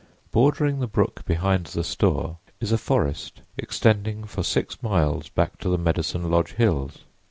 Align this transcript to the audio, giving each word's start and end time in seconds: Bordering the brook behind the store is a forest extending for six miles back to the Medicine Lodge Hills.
Bordering 0.31 0.79
the 0.79 0.87
brook 0.87 1.23
behind 1.25 1.67
the 1.67 1.83
store 1.83 2.39
is 2.59 2.71
a 2.71 2.79
forest 2.79 3.43
extending 3.55 4.23
for 4.23 4.41
six 4.41 4.81
miles 4.81 5.29
back 5.29 5.59
to 5.59 5.69
the 5.69 5.77
Medicine 5.77 6.31
Lodge 6.31 6.53
Hills. 6.53 7.05